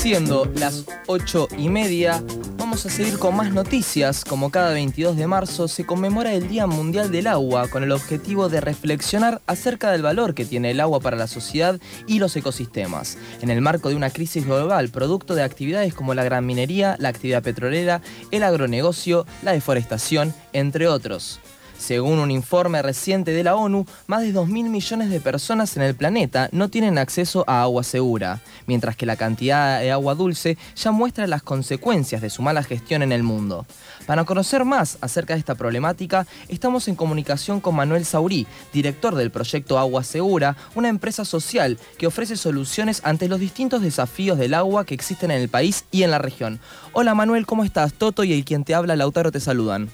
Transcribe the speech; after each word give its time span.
Siendo 0.00 0.50
las 0.54 0.86
8 1.08 1.48
y 1.58 1.68
media, 1.68 2.24
vamos 2.56 2.86
a 2.86 2.88
seguir 2.88 3.18
con 3.18 3.36
más 3.36 3.52
noticias. 3.52 4.24
Como 4.24 4.50
cada 4.50 4.72
22 4.72 5.14
de 5.14 5.26
marzo 5.26 5.68
se 5.68 5.84
conmemora 5.84 6.32
el 6.32 6.48
Día 6.48 6.66
Mundial 6.66 7.12
del 7.12 7.26
Agua 7.26 7.68
con 7.68 7.82
el 7.82 7.92
objetivo 7.92 8.48
de 8.48 8.62
reflexionar 8.62 9.42
acerca 9.46 9.92
del 9.92 10.00
valor 10.00 10.32
que 10.32 10.46
tiene 10.46 10.70
el 10.70 10.80
agua 10.80 11.00
para 11.00 11.18
la 11.18 11.26
sociedad 11.26 11.78
y 12.06 12.18
los 12.18 12.34
ecosistemas. 12.34 13.18
En 13.42 13.50
el 13.50 13.60
marco 13.60 13.90
de 13.90 13.94
una 13.94 14.08
crisis 14.08 14.46
global, 14.46 14.88
producto 14.88 15.34
de 15.34 15.42
actividades 15.42 15.92
como 15.92 16.14
la 16.14 16.24
gran 16.24 16.46
minería, 16.46 16.96
la 16.98 17.10
actividad 17.10 17.42
petrolera, 17.42 18.00
el 18.30 18.42
agronegocio, 18.42 19.26
la 19.42 19.52
deforestación, 19.52 20.32
entre 20.54 20.88
otros. 20.88 21.40
Según 21.80 22.18
un 22.18 22.30
informe 22.30 22.82
reciente 22.82 23.32
de 23.32 23.42
la 23.42 23.56
ONU, 23.56 23.86
más 24.06 24.20
de 24.20 24.34
2.000 24.34 24.68
millones 24.68 25.08
de 25.08 25.18
personas 25.18 25.78
en 25.78 25.82
el 25.82 25.94
planeta 25.94 26.50
no 26.52 26.68
tienen 26.68 26.98
acceso 26.98 27.42
a 27.46 27.62
agua 27.62 27.84
segura, 27.84 28.42
mientras 28.66 28.96
que 28.96 29.06
la 29.06 29.16
cantidad 29.16 29.80
de 29.80 29.90
agua 29.90 30.14
dulce 30.14 30.58
ya 30.76 30.90
muestra 30.92 31.26
las 31.26 31.42
consecuencias 31.42 32.20
de 32.20 32.28
su 32.28 32.42
mala 32.42 32.62
gestión 32.62 33.02
en 33.02 33.12
el 33.12 33.22
mundo. 33.22 33.64
Para 34.06 34.24
conocer 34.24 34.66
más 34.66 34.98
acerca 35.00 35.32
de 35.32 35.40
esta 35.40 35.54
problemática, 35.54 36.26
estamos 36.48 36.86
en 36.86 36.96
comunicación 36.96 37.60
con 37.60 37.74
Manuel 37.74 38.04
Saurí, 38.04 38.46
director 38.74 39.14
del 39.14 39.30
proyecto 39.30 39.78
Agua 39.78 40.04
Segura, 40.04 40.58
una 40.74 40.90
empresa 40.90 41.24
social 41.24 41.78
que 41.96 42.06
ofrece 42.06 42.36
soluciones 42.36 43.00
ante 43.04 43.26
los 43.26 43.40
distintos 43.40 43.80
desafíos 43.80 44.38
del 44.38 44.52
agua 44.52 44.84
que 44.84 44.94
existen 44.94 45.30
en 45.30 45.40
el 45.40 45.48
país 45.48 45.86
y 45.90 46.02
en 46.02 46.10
la 46.10 46.18
región. 46.18 46.60
Hola 46.92 47.14
Manuel, 47.14 47.46
¿cómo 47.46 47.64
estás? 47.64 47.94
Toto 47.94 48.22
y 48.22 48.34
el 48.34 48.44
quien 48.44 48.64
te 48.64 48.74
habla, 48.74 48.96
Lautaro, 48.96 49.32
te 49.32 49.40
saludan. 49.40 49.90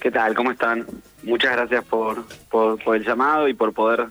¿Qué 0.00 0.12
tal? 0.12 0.34
¿Cómo 0.34 0.52
están? 0.52 0.86
Muchas 1.24 1.52
gracias 1.52 1.84
por, 1.84 2.24
por, 2.50 2.96
el 2.96 3.04
llamado 3.04 3.48
y 3.48 3.54
por 3.54 3.72
poder 3.72 4.06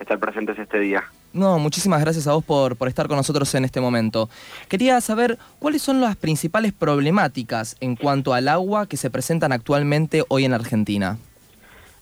estar 0.00 0.18
presentes 0.18 0.58
este 0.58 0.78
día. 0.80 1.04
No, 1.34 1.58
muchísimas 1.58 2.00
gracias 2.00 2.26
a 2.26 2.32
vos 2.32 2.42
por, 2.42 2.76
por 2.76 2.88
estar 2.88 3.06
con 3.06 3.18
nosotros 3.18 3.54
en 3.54 3.66
este 3.66 3.80
momento. 3.80 4.30
Quería 4.68 4.98
saber 5.02 5.38
cuáles 5.58 5.82
son 5.82 6.00
las 6.00 6.16
principales 6.16 6.72
problemáticas 6.72 7.76
en 7.80 7.96
cuanto 7.96 8.32
al 8.32 8.48
agua 8.48 8.86
que 8.86 8.96
se 8.96 9.10
presentan 9.10 9.52
actualmente 9.52 10.24
hoy 10.28 10.46
en 10.46 10.54
Argentina. 10.54 11.18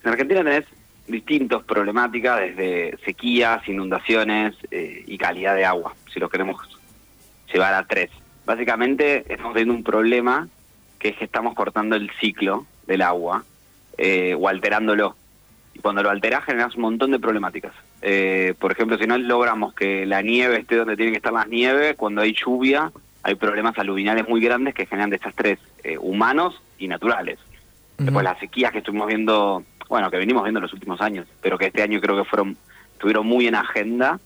En 0.04 0.10
Argentina 0.10 0.44
tenés 0.44 0.66
distintas 1.08 1.64
problemáticas, 1.64 2.38
desde 2.38 2.96
sequías, 3.04 3.66
inundaciones 3.68 4.54
eh, 4.70 5.02
y 5.06 5.18
calidad 5.18 5.56
de 5.56 5.64
agua, 5.64 5.94
si 6.12 6.20
lo 6.20 6.28
queremos 6.28 6.56
llevar 7.52 7.74
a 7.74 7.84
tres. 7.84 8.10
Básicamente 8.46 9.24
estamos 9.28 9.54
teniendo 9.54 9.74
un 9.74 9.82
problema 9.82 10.48
que 11.00 11.08
es 11.08 11.16
que 11.16 11.24
estamos 11.24 11.54
cortando 11.54 11.96
el 11.96 12.10
ciclo 12.20 12.66
del 12.86 13.02
agua 13.02 13.44
eh, 13.98 14.36
o 14.38 14.48
alterándolo. 14.48 15.16
Y 15.74 15.80
cuando 15.80 16.02
lo 16.02 16.10
alteras 16.10 16.44
generas 16.44 16.76
un 16.76 16.82
montón 16.82 17.10
de 17.10 17.18
problemáticas. 17.18 17.72
Eh, 18.02 18.54
por 18.58 18.72
ejemplo, 18.72 18.98
si 18.98 19.06
no 19.06 19.18
logramos 19.18 19.74
que 19.74 20.06
la 20.06 20.22
nieve 20.22 20.58
esté 20.58 20.76
donde 20.76 20.96
tiene 20.96 21.12
que 21.12 21.18
estar 21.18 21.32
la 21.32 21.46
nieve, 21.46 21.94
cuando 21.94 22.22
hay 22.22 22.34
lluvia 22.34 22.92
hay 23.22 23.34
problemas 23.36 23.78
aluviales 23.78 24.28
muy 24.28 24.40
grandes 24.40 24.74
que 24.74 24.84
generan 24.84 25.08
desastres 25.08 25.58
eh, 25.82 25.96
humanos 25.98 26.60
y 26.78 26.88
naturales. 26.88 27.38
Después 27.96 28.24
las 28.24 28.38
sequías 28.38 28.72
que 28.72 28.78
estuvimos 28.78 29.06
viendo, 29.06 29.62
bueno, 29.88 30.10
que 30.10 30.18
venimos 30.18 30.42
viendo 30.42 30.58
en 30.58 30.64
los 30.64 30.72
últimos 30.74 31.00
años, 31.00 31.26
pero 31.40 31.56
que 31.56 31.66
este 31.66 31.82
año 31.82 32.00
creo 32.00 32.16
que 32.16 32.28
fueron 32.28 32.56
estuvieron 32.92 33.26
muy 33.26 33.46
en 33.46 33.54
agenda 33.54 34.18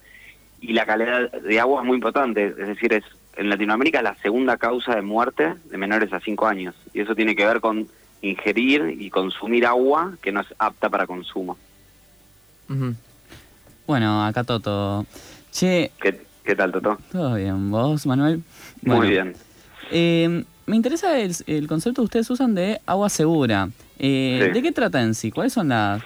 y 0.61 0.73
la 0.73 0.85
calidad 0.85 1.31
de 1.31 1.59
agua 1.59 1.81
es 1.81 1.87
muy 1.87 1.95
importante, 1.95 2.47
es 2.47 2.67
decir, 2.67 2.93
es 2.93 3.03
en 3.35 3.49
Latinoamérica 3.49 4.01
la 4.01 4.15
segunda 4.15 4.57
causa 4.57 4.95
de 4.95 5.01
muerte 5.01 5.55
de 5.65 5.77
menores 5.77 6.11
a 6.13 6.19
5 6.19 6.47
años 6.47 6.75
y 6.93 7.01
eso 7.01 7.15
tiene 7.15 7.35
que 7.35 7.45
ver 7.45 7.61
con 7.61 7.87
ingerir 8.21 8.97
y 8.99 9.09
consumir 9.09 9.65
agua 9.65 10.13
que 10.21 10.31
no 10.31 10.41
es 10.41 10.47
apta 10.57 10.89
para 10.89 11.07
consumo. 11.07 11.57
Bueno, 13.87 14.23
acá 14.25 14.43
Toto. 14.43 15.05
Che. 15.51 15.91
¿Qué, 15.99 16.55
tal, 16.55 16.71
Toto? 16.71 16.97
Todo 17.11 17.35
bien. 17.35 17.71
¿Vos, 17.71 18.05
Manuel? 18.05 18.43
Muy 18.81 19.09
bien. 19.09 19.35
Eh, 19.91 20.43
me 20.65 20.75
interesa 20.75 21.19
el, 21.19 21.67
concepto 21.67 22.01
que 22.01 22.05
ustedes 22.05 22.29
usan 22.29 22.53
de 22.53 22.79
agua 22.85 23.09
segura. 23.09 23.69
Eh, 23.97 24.51
¿De 24.53 24.61
qué 24.61 24.71
trata 24.71 25.01
en 25.01 25.15
sí? 25.15 25.31
¿Cuáles 25.31 25.53
son 25.53 25.69
las, 25.69 26.03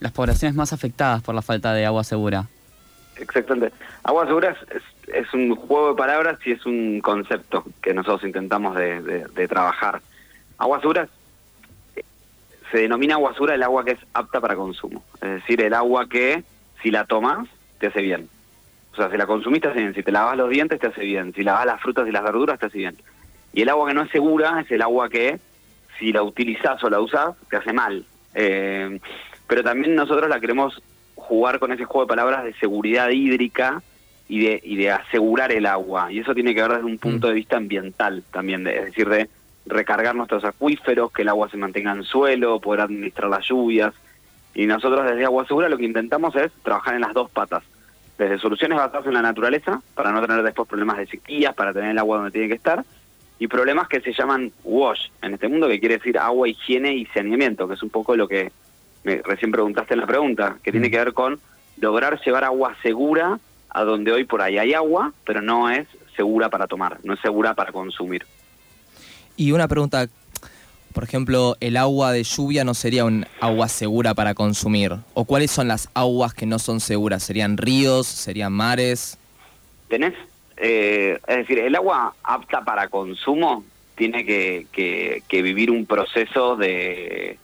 las 0.00 0.12
poblaciones 0.12 0.54
más 0.54 0.72
afectadas 0.72 1.22
por 1.22 1.34
la 1.34 1.42
falta 1.42 1.74
de 1.74 1.84
agua 1.84 2.04
segura? 2.04 2.46
Exactamente. 3.16 3.74
Agua 4.02 4.26
segura 4.26 4.56
es, 5.12 5.34
un 5.34 5.54
juego 5.54 5.90
de 5.90 5.96
palabras 5.96 6.38
y 6.46 6.52
es 6.52 6.64
un 6.64 7.00
concepto 7.00 7.64
que 7.82 7.92
nosotros 7.92 8.24
intentamos 8.24 8.74
de 8.76 9.48
trabajar. 9.48 10.00
Agua 10.58 10.80
segura 10.80 11.08
se 12.70 12.78
denomina 12.78 13.14
agua 13.14 13.32
segura 13.34 13.54
el 13.54 13.62
agua 13.62 13.84
que 13.84 13.92
es 13.92 13.98
apta 14.14 14.40
para 14.40 14.56
consumo. 14.56 15.04
Es 15.22 15.30
decir, 15.30 15.60
el 15.60 15.74
agua 15.74 16.08
que 16.08 16.42
si 16.82 16.90
la 16.90 17.04
tomas 17.04 17.48
te 17.78 17.86
hace 17.86 18.02
bien. 18.02 18.28
O 18.92 18.96
sea, 18.96 19.10
si 19.10 19.16
la 19.16 19.26
consumiste 19.26 19.68
te 19.68 19.72
hace 19.72 19.80
bien. 19.80 19.94
Si 19.94 20.02
te 20.02 20.12
lavas 20.12 20.36
los 20.36 20.50
dientes 20.50 20.80
te 20.80 20.88
hace 20.88 21.02
bien. 21.02 21.32
Si 21.34 21.42
lavas 21.42 21.66
las 21.66 21.80
frutas 21.80 22.08
y 22.08 22.10
las 22.10 22.24
verduras 22.24 22.58
te 22.58 22.66
hace 22.66 22.78
bien. 22.78 22.96
Y 23.52 23.62
el 23.62 23.68
agua 23.68 23.88
que 23.88 23.94
no 23.94 24.02
es 24.02 24.10
segura 24.10 24.60
es 24.60 24.70
el 24.70 24.82
agua 24.82 25.08
que 25.08 25.38
si 25.98 26.12
la 26.12 26.22
utilizas 26.22 26.82
o 26.82 26.90
la 26.90 27.00
usas 27.00 27.36
te 27.48 27.56
hace 27.56 27.72
mal. 27.72 28.04
Eh, 28.34 28.98
pero 29.46 29.62
también 29.62 29.94
nosotros 29.94 30.28
la 30.28 30.40
queremos 30.40 30.82
jugar 31.14 31.58
con 31.60 31.70
ese 31.70 31.84
juego 31.84 32.06
de 32.06 32.08
palabras 32.08 32.44
de 32.44 32.54
seguridad 32.54 33.10
hídrica 33.10 33.82
y 34.28 34.46
de, 34.46 34.60
y 34.64 34.76
de 34.76 34.90
asegurar 34.90 35.52
el 35.52 35.66
agua. 35.66 36.10
Y 36.10 36.18
eso 36.18 36.34
tiene 36.34 36.54
que 36.54 36.62
ver 36.62 36.72
desde 36.72 36.84
un 36.84 36.98
punto 36.98 37.26
mm. 37.26 37.30
de 37.30 37.34
vista 37.34 37.56
ambiental 37.56 38.24
también, 38.32 38.66
es 38.66 38.86
decir, 38.86 39.08
de 39.08 39.28
recargar 39.66 40.14
nuestros 40.14 40.44
acuíferos, 40.44 41.12
que 41.12 41.22
el 41.22 41.28
agua 41.28 41.48
se 41.48 41.56
mantenga 41.56 41.92
en 41.92 42.04
suelo, 42.04 42.60
poder 42.60 42.82
administrar 42.82 43.30
las 43.30 43.46
lluvias. 43.46 43.94
Y 44.54 44.66
nosotros 44.66 45.04
desde 45.04 45.24
Agua 45.24 45.46
Segura 45.46 45.68
lo 45.68 45.78
que 45.78 45.84
intentamos 45.84 46.34
es 46.36 46.52
trabajar 46.62 46.94
en 46.94 47.00
las 47.00 47.14
dos 47.14 47.30
patas. 47.30 47.64
Desde 48.18 48.38
soluciones 48.38 48.78
basadas 48.78 49.06
en 49.06 49.14
la 49.14 49.22
naturaleza, 49.22 49.80
para 49.94 50.12
no 50.12 50.20
tener 50.20 50.42
después 50.42 50.68
problemas 50.68 50.98
de 50.98 51.06
sequías, 51.06 51.54
para 51.54 51.72
tener 51.72 51.90
el 51.90 51.98
agua 51.98 52.18
donde 52.18 52.30
tiene 52.30 52.48
que 52.48 52.54
estar, 52.54 52.84
y 53.38 53.48
problemas 53.48 53.88
que 53.88 54.00
se 54.00 54.12
llaman 54.12 54.52
WASH 54.62 55.10
en 55.22 55.34
este 55.34 55.48
mundo, 55.48 55.66
que 55.66 55.80
quiere 55.80 55.96
decir 55.96 56.18
agua, 56.18 56.48
higiene 56.48 56.94
y 56.94 57.06
saneamiento, 57.06 57.66
que 57.66 57.74
es 57.74 57.82
un 57.82 57.90
poco 57.90 58.14
lo 58.16 58.28
que 58.28 58.52
me 59.02 59.20
recién 59.22 59.50
preguntaste 59.50 59.94
en 59.94 60.00
la 60.00 60.06
pregunta, 60.06 60.56
que 60.62 60.70
tiene 60.70 60.88
mm. 60.88 60.90
que 60.90 60.98
ver 60.98 61.12
con 61.12 61.40
lograr 61.78 62.20
llevar 62.20 62.44
agua 62.44 62.76
segura 62.82 63.38
a 63.70 63.84
donde 63.84 64.12
hoy 64.12 64.24
por 64.24 64.40
ahí 64.40 64.56
hay 64.56 64.72
agua, 64.72 65.12
pero 65.26 65.42
no 65.42 65.68
es 65.68 65.88
segura 66.14 66.48
para 66.48 66.68
tomar, 66.68 66.98
no 67.02 67.14
es 67.14 67.20
segura 67.20 67.54
para 67.54 67.72
consumir. 67.72 68.24
Y 69.36 69.52
una 69.52 69.66
pregunta, 69.66 70.08
por 70.92 71.02
ejemplo, 71.02 71.56
¿el 71.60 71.76
agua 71.76 72.12
de 72.12 72.22
lluvia 72.22 72.64
no 72.64 72.74
sería 72.74 73.04
un 73.04 73.26
agua 73.40 73.68
segura 73.68 74.14
para 74.14 74.34
consumir? 74.34 74.92
¿O 75.14 75.24
cuáles 75.24 75.50
son 75.50 75.66
las 75.66 75.88
aguas 75.94 76.34
que 76.34 76.46
no 76.46 76.58
son 76.58 76.80
seguras? 76.80 77.24
¿Serían 77.24 77.56
ríos? 77.56 78.06
¿Serían 78.06 78.52
mares? 78.52 79.18
¿Tenés? 79.88 80.14
Eh, 80.56 81.18
es 81.26 81.36
decir, 81.36 81.58
el 81.58 81.74
agua 81.74 82.14
apta 82.22 82.64
para 82.64 82.88
consumo 82.88 83.64
tiene 83.96 84.24
que, 84.24 84.66
que, 84.72 85.42
vivir 85.42 85.70
un 85.70 85.84
proceso 85.84 86.56
de, 86.56 87.38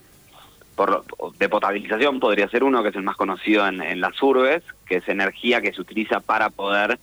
por, 0.75 1.03
de 1.37 1.49
potabilización, 1.49 2.21
podría 2.21 2.47
ser 2.49 2.63
uno 2.63 2.81
que 2.83 2.89
es 2.89 2.95
el 2.95 3.03
más 3.03 3.17
conocido 3.17 3.67
en, 3.67 3.99
las 3.99 4.21
urbes, 4.21 4.63
que 4.85 4.97
es 4.97 5.07
energía 5.09 5.61
que 5.61 5.73
se 5.73 5.81
utiliza 5.81 6.21
para 6.21 6.49
poder 6.49 6.99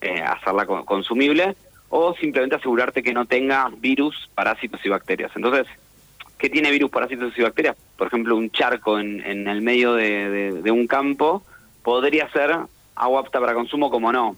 eh, 0.00 0.20
hacerla 0.20 0.66
consumible 0.66 1.54
o 1.94 2.14
simplemente 2.14 2.56
asegurarte 2.56 3.02
que 3.02 3.12
no 3.12 3.26
tenga 3.26 3.70
virus, 3.78 4.30
parásitos 4.34 4.80
y 4.82 4.88
bacterias. 4.88 5.30
Entonces, 5.36 5.66
¿qué 6.38 6.48
tiene 6.48 6.70
virus, 6.70 6.90
parásitos 6.90 7.36
y 7.36 7.42
bacterias? 7.42 7.76
Por 7.98 8.06
ejemplo, 8.06 8.34
un 8.34 8.50
charco 8.50 8.98
en, 8.98 9.20
en 9.20 9.46
el 9.46 9.60
medio 9.60 9.92
de, 9.92 10.62
un 10.72 10.86
campo 10.86 11.42
podría 11.82 12.30
ser 12.30 12.56
agua 12.94 13.20
apta 13.20 13.38
para 13.38 13.52
consumo 13.52 13.90
como 13.90 14.10
no. 14.10 14.36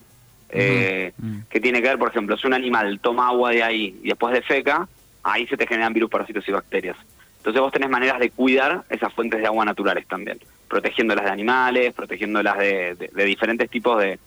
Eh, 0.48 1.12
mm. 1.16 1.42
¿Qué 1.48 1.60
tiene 1.60 1.80
que 1.80 1.90
ver, 1.90 1.98
por 1.98 2.08
ejemplo, 2.10 2.36
si 2.36 2.48
un 2.48 2.54
animal 2.54 2.98
toma 2.98 3.28
agua 3.28 3.52
de 3.52 3.62
ahí 3.62 4.00
y 4.02 4.08
después 4.08 4.34
de 4.34 4.42
feca, 4.42 4.88
ahí 5.22 5.46
se 5.46 5.56
te 5.56 5.68
generan 5.68 5.92
virus, 5.92 6.10
parásitos 6.10 6.48
y 6.48 6.50
bacterias. 6.50 6.96
Entonces 7.36 7.62
vos 7.62 7.72
tenés 7.72 7.88
maneras 7.88 8.18
de 8.18 8.30
cuidar 8.30 8.82
esas 8.90 9.12
fuentes 9.12 9.40
de 9.40 9.46
agua 9.46 9.64
naturales 9.64 10.08
también, 10.08 10.40
protegiéndolas 10.68 11.24
de 11.24 11.30
animales, 11.30 11.94
protegiéndolas 11.94 12.58
de 12.58 13.24
diferentes 13.24 13.70
tipos 13.70 14.00
de, 14.00 14.18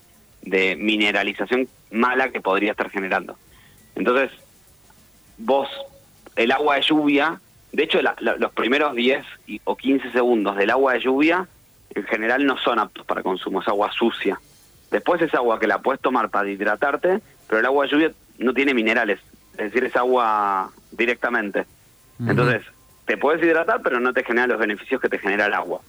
de 0.49 0.75
mineralización 0.75 1.67
mala 1.91 2.29
que 2.29 2.41
podría 2.41 2.71
estar 2.71 2.89
generando. 2.89 3.37
Entonces, 3.95 4.31
vos, 5.37 5.69
el 6.35 6.51
agua 6.51 6.75
de 6.75 6.81
lluvia, 6.81 7.39
de 7.71 7.83
hecho 7.83 7.99
los 8.01 8.51
primeros 8.53 8.95
10 8.95 9.25
o 9.63 9.75
15 9.75 10.11
segundos 10.11 10.55
del 10.55 10.69
agua 10.69 10.93
de 10.93 11.01
lluvia 11.01 11.47
en 11.93 12.03
general 12.03 12.45
no 12.45 12.57
son 12.57 12.79
aptos 12.79 13.05
para 13.05 13.23
consumo, 13.23 13.61
es 13.61 13.67
agua 13.67 13.91
sucia. 13.91 14.39
Después 14.91 15.21
es 15.21 15.33
agua 15.33 15.59
que 15.59 15.67
la 15.67 15.79
puedes 15.79 16.01
tomar 16.01 16.29
para 16.29 16.49
hidratarte, 16.49 17.19
pero 17.47 17.59
el 17.59 17.65
agua 17.65 17.85
de 17.85 17.91
lluvia 17.91 18.11
no 18.37 18.53
tiene 18.53 18.73
minerales, 18.73 19.19
es 19.53 19.57
decir, 19.57 19.83
es 19.83 19.95
agua 19.95 20.71
directamente. 20.91 21.65
Entonces, 22.19 22.63
te 23.05 23.17
puedes 23.17 23.43
hidratar, 23.43 23.81
pero 23.83 23.99
no 23.99 24.13
te 24.13 24.23
genera 24.23 24.47
los 24.47 24.59
beneficios 24.59 24.99
que 25.01 25.09
te 25.09 25.19
genera 25.19 25.45
el 25.45 25.53
agua. 25.53 25.81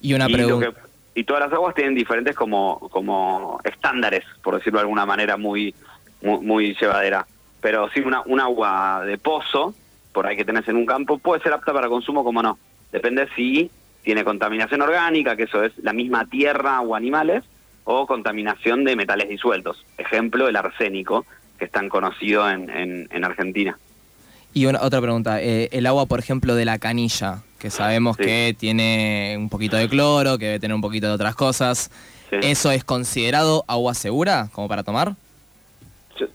Y 0.00 0.14
una 0.14 0.26
pregunta 0.28 0.72
y 1.14 1.24
todas 1.24 1.44
las 1.44 1.52
aguas 1.52 1.74
tienen 1.74 1.94
diferentes 1.94 2.34
como, 2.34 2.78
como 2.90 3.60
estándares, 3.64 4.24
por 4.42 4.56
decirlo 4.56 4.78
de 4.78 4.84
alguna 4.84 5.06
manera 5.06 5.36
muy, 5.36 5.74
muy, 6.22 6.74
llevadera. 6.74 7.26
Pero 7.60 7.88
sí, 7.90 8.00
una, 8.00 8.22
un 8.22 8.40
agua 8.40 9.04
de 9.04 9.16
pozo, 9.16 9.74
por 10.12 10.26
ahí 10.26 10.36
que 10.36 10.44
tenés 10.44 10.66
en 10.68 10.76
un 10.76 10.86
campo, 10.86 11.18
puede 11.18 11.42
ser 11.42 11.52
apta 11.52 11.72
para 11.72 11.88
consumo 11.88 12.24
como 12.24 12.42
no. 12.42 12.58
Depende 12.90 13.28
si 13.36 13.70
tiene 14.02 14.24
contaminación 14.24 14.82
orgánica, 14.82 15.36
que 15.36 15.44
eso 15.44 15.62
es 15.62 15.72
la 15.78 15.92
misma 15.92 16.26
tierra 16.26 16.80
o 16.80 16.94
animales, 16.94 17.44
o 17.84 18.06
contaminación 18.06 18.84
de 18.84 18.96
metales 18.96 19.28
disueltos. 19.28 19.84
Ejemplo, 19.98 20.48
el 20.48 20.56
arsénico, 20.56 21.26
que 21.58 21.66
es 21.66 21.70
tan 21.70 21.88
conocido 21.88 22.48
en, 22.50 23.08
en, 23.10 23.24
Argentina. 23.24 23.78
Y 24.52 24.66
una, 24.66 24.82
otra 24.82 25.00
pregunta, 25.00 25.40
eh, 25.42 25.68
el 25.72 25.86
agua, 25.86 26.06
por 26.06 26.18
ejemplo, 26.18 26.54
de 26.54 26.64
la 26.64 26.78
canilla, 26.78 27.42
que 27.64 27.70
sabemos 27.70 28.18
que 28.18 28.54
tiene 28.58 29.36
un 29.38 29.48
poquito 29.48 29.78
de 29.78 29.88
cloro, 29.88 30.36
que 30.36 30.44
debe 30.44 30.60
tener 30.60 30.74
un 30.74 30.82
poquito 30.82 31.06
de 31.06 31.14
otras 31.14 31.34
cosas, 31.34 31.90
¿eso 32.30 32.70
es 32.70 32.84
considerado 32.84 33.64
agua 33.66 33.94
segura 33.94 34.50
como 34.52 34.68
para 34.68 34.82
tomar? 34.82 35.14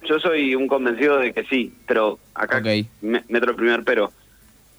Yo, 0.02 0.18
soy 0.18 0.56
un 0.56 0.66
convencido 0.66 1.18
de 1.18 1.32
que 1.32 1.44
sí, 1.44 1.72
pero 1.86 2.18
acá 2.34 2.60
me, 2.60 3.22
meto 3.28 3.48
el 3.48 3.54
primer 3.54 3.84
pero. 3.84 4.10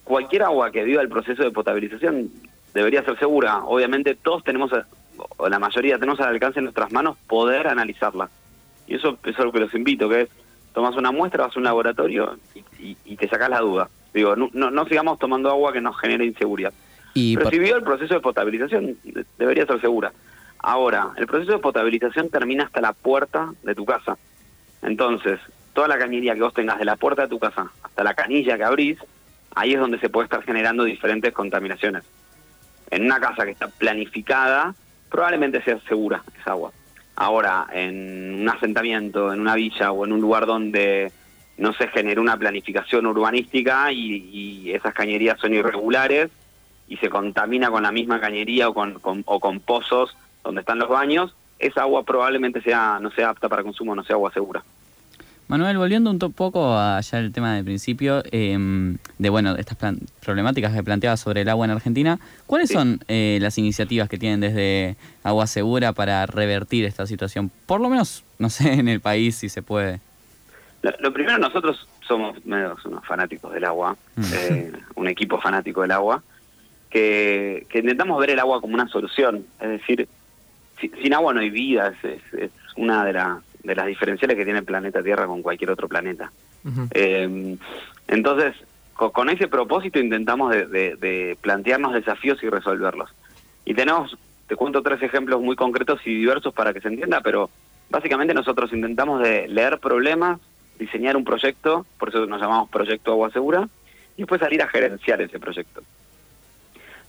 Cualquier 0.04 0.44
agua 0.44 0.74
que 0.74 0.84
viva 0.84 1.02
el 1.02 1.08
proceso 1.08 1.42
de 1.42 1.52
potabilización 1.52 2.30
debería 2.74 3.02
ser 3.06 3.18
segura. 3.18 3.64
Obviamente 3.64 4.16
todos 4.16 4.44
tenemos, 4.44 4.72
o 5.38 5.48
la 5.48 5.58
mayoría 5.58 6.00
tenemos 6.00 6.20
al 6.20 6.34
alcance 6.34 6.60
en 6.60 6.66
nuestras 6.66 6.92
manos 6.92 7.16
poder 7.28 7.70
analizarla. 7.70 8.30
Y 8.88 8.96
eso 8.96 9.18
es 9.24 9.40
algo 9.40 9.54
que 9.54 9.62
los 9.62 9.74
invito, 9.74 10.10
que 10.10 10.24
es, 10.24 10.30
tomas 10.74 10.98
una 10.98 11.14
muestra, 11.14 11.46
vas 11.46 11.56
a 11.56 11.60
un 11.60 11.64
laboratorio 11.64 12.38
y, 12.78 13.16
te 13.16 13.30
sacas 13.30 13.50
la 13.50 13.62
duda. 13.62 13.90
Digo, 14.14 14.36
no, 14.36 14.50
no, 14.52 14.86
sigamos 14.86 15.20
tomando 15.20 15.50
agua 15.50 15.72
que 15.72 15.82
nos 15.82 15.98
genere 16.00 16.26
inseguridad. 16.26 16.74
Y 17.14 17.36
Pero 17.36 17.50
si 17.50 17.58
el 17.58 17.84
proceso 17.84 18.14
de 18.14 18.20
potabilización, 18.20 18.98
debería 19.38 19.66
ser 19.66 19.80
segura. 19.82 20.12
Ahora, 20.60 21.12
el 21.18 21.28
proceso 21.28 21.54
de 21.54 21.60
potabilización 21.60 22.30
termina 22.30 22.66
hasta 22.66 22.82
la 22.82 22.94
puerta 22.94 23.54
de 23.64 23.74
tu 23.74 23.86
casa. 23.86 24.18
Entonces, 24.82 25.40
toda 25.74 25.88
la 25.88 25.98
cañería 25.98 26.36
que 26.36 26.42
vos 26.42 26.54
tengas 26.54 26.80
de 26.80 26.86
la 26.86 26.96
puerta 26.96 27.24
de 27.24 27.28
tu 27.30 27.40
casa 27.40 27.72
hasta 27.82 28.04
la 28.04 28.14
canilla 28.14 28.58
que 28.58 28.64
abrís, 28.64 28.98
ahí 29.56 29.74
es 29.74 29.80
donde 29.80 30.00
se 30.00 30.10
puede 30.10 30.26
estar 30.26 30.44
generando 30.44 30.84
diferentes 30.84 31.34
contaminaciones. 31.34 32.04
En 32.90 33.06
una 33.06 33.20
casa 33.20 33.46
que 33.46 33.52
está 33.52 33.70
planificada, 33.70 34.76
probablemente 35.10 35.64
sea 35.64 35.80
segura 35.88 36.24
esa 36.40 36.52
agua. 36.52 36.72
Ahora, 37.16 37.68
en 37.72 38.42
un 38.42 38.50
asentamiento, 38.50 39.34
en 39.34 39.42
una 39.42 39.56
villa 39.56 39.92
o 39.92 40.06
en 40.06 40.14
un 40.14 40.22
lugar 40.22 40.46
donde 40.46 41.12
no 41.58 41.74
se 41.74 41.88
generó 41.90 42.22
una 42.22 42.38
planificación 42.38 43.06
urbanística 43.06 43.92
y, 43.92 44.72
esas 44.72 44.94
cañerías 44.94 45.40
son 45.40 45.54
irregulares 45.54 46.30
y 46.88 46.98
se 46.98 47.10
contamina 47.10 47.70
con 47.70 47.84
la 47.84 47.92
misma 47.92 48.20
cañería 48.20 48.70
o 48.70 48.74
con, 48.74 49.00
o 49.04 49.40
con 49.40 49.60
pozos 49.60 50.16
donde 50.44 50.62
están 50.62 50.80
los 50.80 50.90
baños, 50.90 51.36
esa 51.60 51.82
agua 51.82 52.04
probablemente 52.04 52.62
sea 52.62 53.00
no 53.00 53.12
sea 53.12 53.30
apta 53.30 53.48
para 53.48 53.64
consumo, 53.64 53.96
no 53.96 54.04
sea 54.04 54.16
agua 54.16 54.32
segura. 54.34 54.64
Manuel, 55.48 55.78
volviendo 55.78 56.10
un 56.10 56.18
poco 56.18 56.78
allá 56.78 57.18
al 57.18 57.34
tema 57.34 57.56
del 57.56 57.66
principio, 57.66 58.24
em, 58.32 58.98
de 59.18 59.30
bueno, 59.30 59.58
estas 59.58 59.78
problemáticas 60.22 60.74
que 60.74 60.82
planteaba 60.82 61.18
sobre 61.18 61.42
el 61.42 61.50
agua 61.50 61.66
en 61.66 61.72
Argentina, 61.72 62.20
¿cuáles 62.48 62.70
son 62.70 63.04
eh, 63.10 63.38
las 63.42 63.58
iniciativas 63.58 64.08
que 64.08 64.18
tienen 64.18 64.40
desde 64.40 64.96
Agua 65.24 65.48
Segura 65.48 65.92
para 65.92 66.26
revertir 66.26 66.86
esta 66.86 67.06
situación? 67.06 67.52
Por 67.66 67.82
lo 67.82 67.90
menos, 67.90 68.24
no 68.40 68.50
sé, 68.50 68.72
en 68.72 68.88
el 68.88 69.02
país 69.02 69.36
si 69.36 69.50
se 69.50 69.62
puede. 69.62 70.00
Lo, 71.00 71.14
primero, 71.14 71.38
nosotros 71.38 71.88
somos 72.02 72.38
unos 72.46 73.06
fanáticos 73.06 73.54
del 73.54 73.66
agua, 73.66 73.96
mm. 74.16 74.24
eh, 74.34 74.72
un 74.96 75.08
equipo 75.08 75.40
fanático 75.40 75.82
del 75.82 75.92
agua, 75.92 76.24
que, 76.90 77.68
intentamos 77.74 78.20
ver 78.20 78.32
el 78.32 78.40
agua 78.40 78.60
como 78.62 78.74
una 78.74 78.88
solución, 78.88 79.46
es 79.60 79.70
decir, 79.70 80.08
sin 80.80 81.14
agua 81.14 81.34
no 81.34 81.40
hay 81.40 81.52
vida, 81.52 81.94
es, 82.04 82.52
una 82.76 83.06
de 83.06 83.14
las 83.14 83.38
de 83.64 83.76
las 83.76 83.86
diferenciales 83.86 84.36
que 84.36 84.44
tiene 84.44 84.60
el 84.60 84.66
planeta 84.66 85.04
Tierra 85.04 85.28
con 85.28 85.44
cualquier 85.44 85.70
otro 85.70 85.88
planeta. 85.88 86.32
Eh, 86.96 87.58
entonces, 88.08 88.56
con, 88.94 89.30
ese 89.30 89.48
propósito 89.48 90.00
intentamos 90.00 90.52
de, 90.52 91.38
plantearnos 91.42 91.94
desafíos 91.94 92.42
y 92.44 92.50
resolverlos. 92.50 93.10
Y 93.66 93.74
tenemos, 93.74 94.18
te 94.48 94.56
cuento 94.56 94.82
tres 94.82 95.02
ejemplos 95.02 95.42
muy 95.42 95.56
concretos 95.56 96.02
y 96.06 96.16
diversos 96.16 96.54
para 96.54 96.74
que 96.74 96.82
se 96.82 96.88
entienda, 96.88 97.22
pero 97.22 97.50
básicamente 97.90 98.34
nosotros 98.34 98.72
intentamos 98.74 99.22
de 99.22 99.48
leer 99.48 99.80
problemas, 99.80 100.40
diseñar 100.82 101.16
un 101.16 101.24
proyecto, 101.24 101.86
por 102.00 102.10
eso 102.10 102.26
nos 102.26 102.42
llamamos 102.42 102.70
Proyecto 102.70 103.12
Agua 103.12 103.30
Segura, 103.30 103.70
y 104.18 104.24
después 104.24 104.42
salir 104.42 104.64
a 104.64 104.68
gerenciar 104.68 105.22
ese 105.22 105.40
proyecto. 105.40 105.82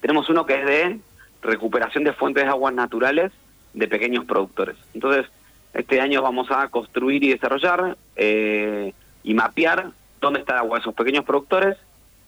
Tenemos 0.00 0.28
uno 0.28 0.44
que 0.44 0.60
es 0.60 0.66
de 0.66 1.00
recuperación 1.40 2.04
de 2.04 2.12
fuentes 2.12 2.44
de 2.44 2.50
aguas 2.50 2.74
naturales 2.74 3.32
de 3.72 3.88
pequeños 3.88 4.26
productores. 4.26 4.76
Entonces, 4.92 5.26
este 5.72 6.02
año 6.02 6.20
vamos 6.20 6.50
a 6.50 6.69
construir 6.69 7.24
y 7.24 7.30
desarrollar 7.30 7.96
eh, 8.14 8.92
y 9.22 9.32
mapear 9.32 9.90
dónde 10.20 10.40
está 10.40 10.52
el 10.52 10.58
agua 10.58 10.76
de 10.76 10.82
esos 10.82 10.94
pequeños 10.94 11.24
productores, 11.24 11.78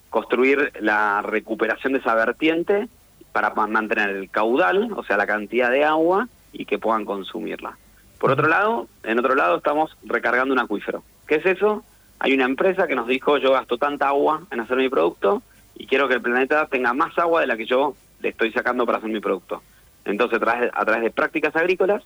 construir 0.09 0.71
la 0.79 1.21
recuperación 1.21 1.93
de 1.93 1.99
esa 1.99 2.15
vertiente 2.15 2.89
para 3.31 3.53
mantener 3.53 4.09
el 4.09 4.31
caudal, 4.31 4.93
o 4.95 5.03
sea, 5.03 5.15
la 5.15 5.27
cantidad 5.27 5.69
de 5.69 5.83
agua 5.83 6.27
y 6.51 6.65
que 6.65 6.79
puedan 6.79 7.05
consumirla. 7.05 7.77
Por 8.17 8.31
otro 8.31 8.47
lado, 8.47 8.87
en 9.03 9.19
otro 9.19 9.35
lado 9.35 9.57
estamos 9.57 9.95
recargando 10.03 10.53
un 10.53 10.59
acuífero. 10.59 11.03
¿Qué 11.27 11.35
es 11.35 11.45
eso? 11.45 11.83
Hay 12.19 12.33
una 12.33 12.45
empresa 12.45 12.87
que 12.87 12.95
nos 12.95 13.07
dijo, 13.07 13.37
yo 13.37 13.51
gasto 13.51 13.77
tanta 13.77 14.07
agua 14.07 14.43
en 14.51 14.59
hacer 14.59 14.77
mi 14.77 14.89
producto 14.89 15.41
y 15.75 15.87
quiero 15.87 16.07
que 16.07 16.15
el 16.15 16.21
planeta 16.21 16.67
tenga 16.67 16.93
más 16.93 17.17
agua 17.17 17.41
de 17.41 17.47
la 17.47 17.57
que 17.57 17.65
yo 17.65 17.95
le 18.21 18.29
estoy 18.29 18.51
sacando 18.51 18.85
para 18.85 18.99
hacer 18.99 19.09
mi 19.09 19.19
producto. 19.19 19.61
Entonces, 20.05 20.39
a 20.41 20.85
través 20.85 21.01
de 21.01 21.11
prácticas 21.11 21.55
agrícolas, 21.55 22.03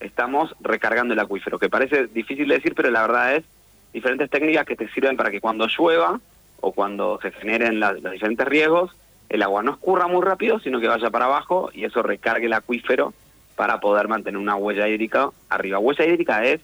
estamos 0.00 0.54
recargando 0.60 1.14
el 1.14 1.20
acuífero, 1.20 1.58
que 1.58 1.70
parece 1.70 2.06
difícil 2.06 2.46
de 2.48 2.56
decir, 2.56 2.74
pero 2.74 2.90
la 2.90 3.02
verdad 3.02 3.36
es 3.36 3.44
diferentes 3.92 4.30
técnicas 4.30 4.66
que 4.66 4.76
te 4.76 4.88
sirven 4.88 5.16
para 5.16 5.30
que 5.30 5.40
cuando 5.40 5.66
llueva 5.66 6.20
o 6.60 6.72
cuando 6.72 7.18
se 7.22 7.30
generen 7.32 7.80
los 7.80 8.12
diferentes 8.12 8.46
riesgos, 8.46 8.92
el 9.28 9.42
agua 9.42 9.62
no 9.62 9.72
escurra 9.72 10.06
muy 10.06 10.22
rápido, 10.22 10.58
sino 10.60 10.80
que 10.80 10.88
vaya 10.88 11.10
para 11.10 11.26
abajo 11.26 11.70
y 11.72 11.84
eso 11.84 12.02
recargue 12.02 12.46
el 12.46 12.52
acuífero 12.52 13.12
para 13.56 13.80
poder 13.80 14.08
mantener 14.08 14.38
una 14.38 14.56
huella 14.56 14.88
hídrica 14.88 15.30
arriba. 15.48 15.78
Huella 15.78 16.04
hídrica 16.04 16.44
es 16.44 16.60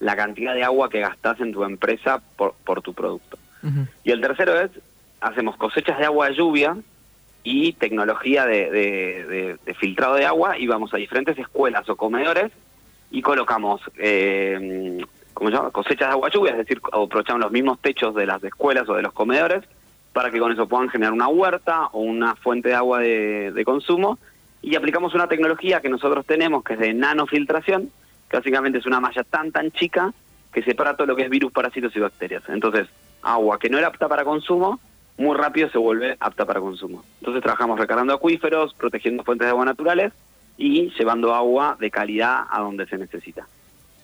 la 0.00 0.16
cantidad 0.16 0.54
de 0.54 0.64
agua 0.64 0.90
que 0.90 1.00
gastas 1.00 1.40
en 1.40 1.52
tu 1.52 1.62
empresa 1.64 2.20
por, 2.36 2.54
por 2.64 2.82
tu 2.82 2.94
producto. 2.94 3.38
Y 4.04 4.10
el 4.10 4.22
tercero 4.22 4.58
es, 4.58 4.70
hacemos 5.20 5.56
cosechas 5.56 5.98
de 5.98 6.06
agua 6.06 6.28
de 6.28 6.34
lluvia 6.34 6.76
y 7.44 7.74
tecnología 7.74 8.46
de, 8.46 9.58
de 9.62 9.74
filtrado 9.74 10.14
de 10.14 10.24
agua 10.24 10.58
y 10.58 10.66
vamos 10.66 10.94
a 10.94 10.96
diferentes 10.96 11.38
escuelas 11.38 11.88
o 11.88 11.96
comedores 11.96 12.50
y 13.10 13.22
colocamos 13.22 13.82
eh, 13.98 15.04
¿cómo 15.34 15.50
se 15.50 15.56
llama? 15.56 15.70
cosechas 15.70 16.08
de 16.08 16.12
agua 16.12 16.30
lluvia, 16.30 16.52
es 16.52 16.58
decir, 16.58 16.80
aprovechamos 16.92 17.40
los 17.40 17.52
mismos 17.52 17.80
techos 17.80 18.14
de 18.14 18.26
las 18.26 18.42
escuelas 18.44 18.88
o 18.88 18.94
de 18.94 19.02
los 19.02 19.12
comedores 19.12 19.64
para 20.12 20.30
que 20.30 20.38
con 20.38 20.52
eso 20.52 20.68
puedan 20.68 20.88
generar 20.88 21.12
una 21.12 21.28
huerta 21.28 21.86
o 21.92 22.00
una 22.00 22.34
fuente 22.36 22.70
de 22.70 22.74
agua 22.74 23.00
de, 23.00 23.62
consumo 23.64 24.18
y 24.62 24.74
aplicamos 24.74 25.14
una 25.14 25.28
tecnología 25.28 25.80
que 25.80 25.88
nosotros 25.88 26.26
tenemos 26.26 26.64
que 26.64 26.74
es 26.74 26.78
de 26.78 26.92
nanofiltración, 26.92 27.90
que 28.30 28.36
básicamente 28.36 28.78
es 28.78 28.86
una 28.86 29.00
malla 29.00 29.24
tan 29.24 29.50
tan 29.50 29.70
chica 29.72 30.12
que 30.52 30.62
separa 30.62 30.94
todo 30.94 31.06
lo 31.06 31.16
que 31.16 31.24
es 31.24 31.30
virus, 31.30 31.52
parásitos 31.52 31.94
y 31.94 32.00
bacterias. 32.00 32.42
Entonces, 32.48 32.88
agua 33.22 33.58
que 33.58 33.68
no 33.68 33.78
era 33.78 33.88
apta 33.88 34.08
para 34.08 34.24
consumo, 34.24 34.80
muy 35.16 35.36
rápido 35.36 35.68
se 35.70 35.78
vuelve 35.78 36.16
apta 36.18 36.46
para 36.46 36.60
consumo. 36.60 37.04
Entonces 37.20 37.42
trabajamos 37.42 37.78
recargando 37.78 38.14
acuíferos, 38.14 38.74
protegiendo 38.74 39.22
fuentes 39.22 39.46
de 39.46 39.50
agua 39.50 39.64
naturales 39.64 40.12
y 40.56 40.90
llevando 40.98 41.34
agua 41.34 41.76
de 41.78 41.90
calidad 41.90 42.44
a 42.50 42.60
donde 42.60 42.86
se 42.86 42.96
necesita. 42.98 43.46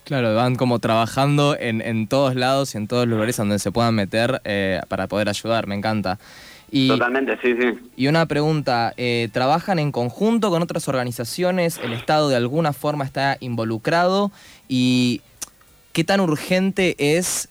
Claro, 0.04 0.34
van 0.36 0.54
como 0.54 0.78
trabajando 0.78 1.56
en, 1.58 1.80
en 1.80 2.06
todos 2.06 2.36
lados 2.36 2.74
y 2.74 2.78
en 2.78 2.86
todos 2.86 3.06
los 3.06 3.14
lugares 3.14 3.36
donde 3.36 3.58
se 3.58 3.72
puedan 3.72 3.94
meter 3.94 4.40
eh, 4.44 4.80
para 4.88 5.08
poder 5.08 5.28
ayudar, 5.28 5.66
me 5.66 5.74
encanta. 5.74 6.18
Y, 6.70 6.88
Totalmente, 6.88 7.38
sí, 7.42 7.54
sí. 7.60 7.78
Y 7.96 8.08
una 8.08 8.26
pregunta, 8.26 8.92
eh, 8.96 9.28
¿trabajan 9.32 9.78
en 9.78 9.92
conjunto 9.92 10.50
con 10.50 10.62
otras 10.62 10.88
organizaciones? 10.88 11.78
¿El 11.78 11.92
Estado 11.92 12.28
de 12.28 12.36
alguna 12.36 12.72
forma 12.72 13.04
está 13.04 13.36
involucrado? 13.40 14.32
¿Y 14.68 15.20
qué 15.92 16.02
tan 16.04 16.20
urgente 16.20 16.96
es 16.98 17.48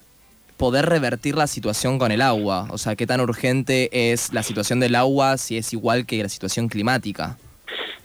poder 0.58 0.86
revertir 0.86 1.36
la 1.36 1.48
situación 1.48 1.98
con 1.98 2.12
el 2.12 2.22
agua? 2.22 2.68
O 2.72 2.78
sea, 2.78 2.96
¿qué 2.96 3.08
tan 3.08 3.22
urgente 3.22 4.12
es 4.12 4.34
la 4.34 4.44
situación 4.44 4.80
del 4.80 4.96
agua 4.96 5.38
si 5.38 5.58
es 5.58 5.72
igual 5.74 6.06
que 6.06 6.22
la 6.22 6.30
situación 6.30 6.68
climática? 6.68 7.38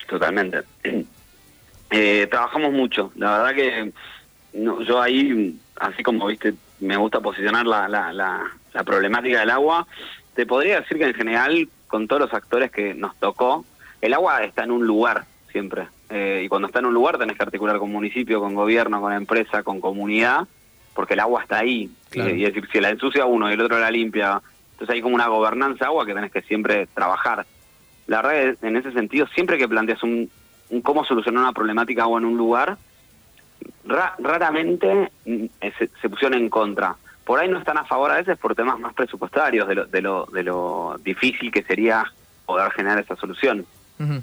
Totalmente. 0.08 0.60
Eh, 1.92 2.28
trabajamos 2.30 2.72
mucho. 2.72 3.10
La 3.16 3.38
verdad 3.38 3.52
que 3.52 3.92
yo 4.52 5.02
ahí, 5.02 5.58
así 5.74 6.04
como 6.04 6.26
viste, 6.26 6.54
me 6.78 6.96
gusta 6.96 7.18
posicionar 7.20 7.66
la, 7.66 7.88
la, 7.88 8.12
la, 8.12 8.84
problemática 8.84 9.40
del 9.40 9.50
agua. 9.50 9.88
Te 10.34 10.46
podría 10.46 10.80
decir 10.80 10.98
que 10.98 11.04
en 11.04 11.14
general, 11.14 11.68
con 11.86 12.08
todos 12.08 12.22
los 12.22 12.34
actores 12.34 12.70
que 12.70 12.94
nos 12.94 13.16
tocó, 13.16 13.64
el 14.00 14.14
agua 14.14 14.44
está 14.44 14.64
en 14.64 14.70
un 14.70 14.86
lugar 14.86 15.24
siempre. 15.50 15.88
Eh, 16.08 16.42
y 16.44 16.48
cuando 16.48 16.68
está 16.68 16.80
en 16.80 16.86
un 16.86 16.94
lugar 16.94 17.18
tenés 17.18 17.36
que 17.36 17.42
articular 17.42 17.78
con 17.78 17.90
municipio, 17.90 18.40
con 18.40 18.54
gobierno, 18.54 19.00
con 19.00 19.12
empresa, 19.12 19.62
con 19.62 19.80
comunidad, 19.80 20.46
porque 20.94 21.14
el 21.14 21.20
agua 21.20 21.42
está 21.42 21.58
ahí. 21.58 21.90
Y, 22.12 22.20
y, 22.20 22.42
decir, 22.42 22.68
si 22.72 22.80
la 22.80 22.90
ensucia 22.90 23.26
uno 23.26 23.50
y 23.50 23.54
el 23.54 23.60
otro 23.60 23.78
la 23.78 23.90
limpia, 23.90 24.40
entonces 24.72 24.94
hay 24.94 25.02
como 25.02 25.14
una 25.14 25.28
gobernanza 25.28 25.86
agua 25.86 26.06
que 26.06 26.14
tenés 26.14 26.32
que 26.32 26.42
siempre 26.42 26.86
trabajar 26.94 27.46
la 28.10 28.22
verdad 28.22 28.56
en 28.62 28.76
ese 28.76 28.90
sentido, 28.90 29.28
siempre 29.28 29.56
que 29.56 29.68
planteas 29.68 30.02
un, 30.02 30.28
cómo 30.82 31.04
solucionar 31.04 31.44
una 31.44 31.52
problemática 31.52 32.08
o 32.08 32.18
en 32.18 32.24
un 32.24 32.36
lugar, 32.36 32.76
raramente 33.84 35.12
mm, 35.24 35.44
se, 35.78 36.08
pusieron 36.08 36.36
en 36.36 36.50
contra. 36.50 36.96
Por 37.30 37.38
ahí 37.38 37.48
no 37.48 37.60
están 37.60 37.78
a 37.78 37.84
favor 37.84 38.10
a 38.10 38.16
veces 38.16 38.36
por 38.38 38.56
temas 38.56 38.80
más 38.80 38.92
presupuestarios 38.92 39.68
de 39.68 39.76
lo, 39.76 39.86
de 39.86 40.02
lo, 40.02 40.26
de 40.32 40.42
lo 40.42 40.96
difícil 41.04 41.52
que 41.52 41.62
sería 41.62 42.04
poder 42.44 42.72
generar 42.72 42.98
esa 42.98 43.14
solución. 43.14 43.64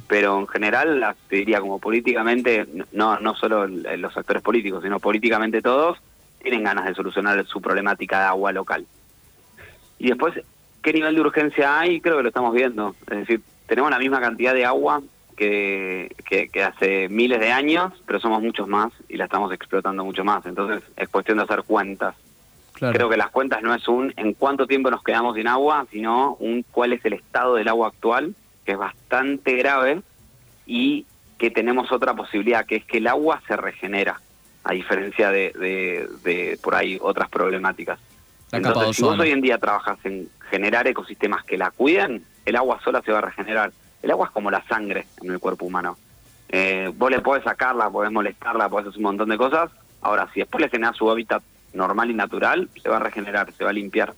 pero 0.10 0.38
en 0.38 0.48
general, 0.48 1.16
te 1.30 1.38
diría 1.38 1.62
como 1.62 1.80
políticamente, 1.80 2.68
no, 2.92 3.18
no 3.18 3.34
solo 3.34 3.66
los 3.66 4.18
actores 4.18 4.44
políticos, 4.44 4.84
sino 4.84 5.00
políticamente 5.00 5.62
todos, 5.62 5.98
tienen 6.42 6.66
ganas 6.66 6.84
de 6.84 6.96
solucionar 6.96 7.46
su 7.46 7.62
problemática 7.62 8.20
de 8.20 8.26
agua 8.26 8.52
local. 8.52 8.86
Y 10.00 10.10
después, 10.10 10.34
¿qué 10.84 10.92
nivel 10.92 11.16
de 11.16 11.22
urgencia 11.22 11.80
hay? 11.80 12.02
Creo 12.02 12.18
que 12.18 12.24
lo 12.24 12.28
estamos 12.28 12.54
viendo. 12.54 12.94
Es 13.10 13.20
decir, 13.20 13.42
tenemos 13.68 13.90
la 13.90 14.00
misma 14.00 14.20
cantidad 14.20 14.54
de 14.54 14.66
agua 14.66 15.02
que, 15.38 16.14
que, 16.26 16.62
hace 16.62 17.08
miles 17.08 17.40
de 17.40 17.54
años, 17.54 17.94
pero 18.06 18.20
somos 18.20 18.42
muchos 18.42 18.68
más 18.68 18.92
y 19.08 19.16
la 19.16 19.24
estamos 19.24 19.54
explotando 19.54 20.04
mucho 20.04 20.26
más. 20.26 20.46
Entonces, 20.46 20.84
es 20.98 21.08
cuestión 21.08 21.38
de 21.38 21.46
hacer 21.46 21.64
cuentas. 21.64 22.14
Creo 22.80 23.10
que 23.10 23.18
las 23.18 23.30
cuentas 23.30 23.62
no 23.64 23.74
es 23.74 23.88
un 23.88 24.14
en 24.18 24.34
cuánto 24.34 24.68
tiempo 24.68 24.92
nos 24.92 25.04
quedamos 25.04 25.36
sin 25.36 25.48
agua, 25.48 25.86
sino 25.92 26.36
un 26.40 26.64
cuál 26.72 26.94
es 26.94 27.04
el 27.06 27.14
estado 27.14 27.56
del 27.56 27.68
agua 27.68 27.88
actual, 27.88 28.36
que 28.66 28.74
es 28.74 28.78
bastante 28.78 29.56
grave, 29.56 30.02
y 30.66 31.06
que 31.38 31.50
tenemos 31.50 31.92
otra 31.92 32.14
posibilidad, 32.14 32.66
que 32.66 32.76
es 32.78 32.86
que 32.86 32.98
el 32.98 33.08
agua 33.08 33.42
se 33.48 33.56
regenera, 33.56 34.20
a 34.64 34.74
diferencia 34.74 35.32
de, 35.32 36.08
de, 36.24 36.60
por 36.62 36.76
ahí 36.76 36.98
otras 37.02 37.30
problemáticas. 37.30 38.00
Entonces, 38.52 38.96
si 38.96 39.04
vos 39.04 39.18
hoy 39.18 39.32
en 39.32 39.42
día 39.42 39.58
trabajas 39.58 39.98
en 40.04 40.30
generar 40.50 40.88
ecosistemas 40.88 41.44
que 41.44 41.58
la 41.58 41.72
cuiden, 41.72 42.24
el 42.46 42.56
agua 42.56 42.80
sola 42.84 43.02
se 43.02 43.12
va 43.12 43.20
a 43.20 43.22
regenerar. 43.22 43.72
El 44.02 44.12
agua 44.12 44.28
es 44.28 44.32
como 44.32 44.52
la 44.52 44.64
sangre 44.68 45.06
en 45.22 45.32
el 45.32 45.40
cuerpo 45.40 45.66
humano. 45.66 45.98
Eh, 46.50 46.92
vos 46.96 47.12
le 47.12 47.20
podés 47.20 47.44
sacarla, 47.44 47.90
podés 47.90 48.12
molestarla, 48.12 48.70
podés 48.70 48.88
hacer 48.88 49.00
un 49.00 49.04
montón 49.04 49.30
de 49.30 49.38
cosas. 49.38 49.70
Ahora, 50.02 50.30
si 50.34 50.40
después 50.40 50.62
le 50.62 50.70
generas 50.70 50.96
su 50.96 51.10
hábitat 51.10 51.44
normal 51.74 52.12
y 52.12 52.14
natural, 52.14 52.70
se 52.82 52.90
va 52.90 52.98
a 52.98 53.00
regenerar, 53.00 53.52
se 53.54 53.64
va 53.64 53.70
a 53.70 53.74
limpiar. 53.74 54.14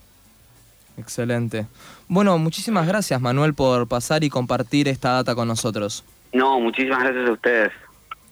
Excelente. 0.98 1.65
Bueno, 2.08 2.38
muchísimas 2.38 2.86
gracias 2.88 3.22
Manuel 3.22 3.53
por 3.53 3.88
pasar 3.88 4.24
y 4.24 4.29
compartir 4.29 4.88
esta 4.88 5.13
data 5.13 5.36
con 5.36 5.48
nosotros. 5.48 6.03
No, 6.34 6.60
muchísimas 6.60 7.03
gracias 7.03 7.29
a 7.29 7.32
ustedes. 7.32 7.72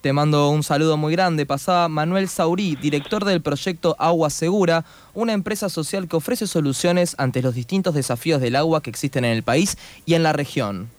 Te 0.02 0.14
mando 0.14 0.50
un 0.50 0.64
saludo 0.64 0.96
muy 0.96 1.14
grande. 1.14 1.46
Pasaba 1.46 1.88
Manuel 1.88 2.30
Saurí, 2.30 2.76
director 2.76 3.26
del 3.26 3.42
proyecto 3.42 3.96
Agua 3.98 4.30
Segura, 4.30 4.86
una 5.14 5.34
empresa 5.34 5.70
social 5.70 6.08
que 6.08 6.16
ofrece 6.16 6.46
soluciones 6.46 7.16
ante 7.18 7.42
los 7.42 7.56
distintos 7.56 7.96
desafíos 7.96 8.40
del 8.40 8.56
agua 8.56 8.82
que 8.82 8.90
existen 8.90 9.26
en 9.26 9.32
el 9.32 9.44
país 9.44 9.78
y 10.06 10.14
en 10.14 10.24
la 10.24 10.34
región. 10.34 10.90